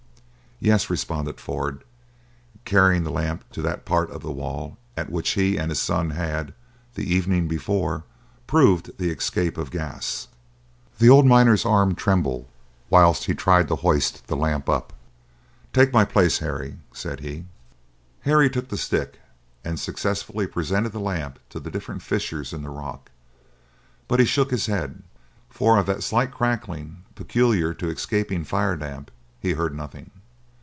[0.63, 1.83] "Yes," responded Ford,
[2.65, 6.11] carrying the lamp to that part of the wall at which he and his son
[6.11, 6.53] had,
[6.93, 8.03] the evening before,
[8.45, 10.27] proved the escape of gas.
[10.99, 12.45] The old miner's arm trembled
[12.91, 14.93] whilst he tried to hoist the lamp up.
[15.73, 17.45] "Take my place, Harry," said he.
[18.19, 19.19] Harry took the stick,
[19.65, 23.09] and successively presented the lamp to the different fissures in the rock;
[24.07, 25.01] but he shook his head,
[25.49, 29.09] for of that slight crackling peculiar to escaping fire damp
[29.39, 30.11] he heard nothing.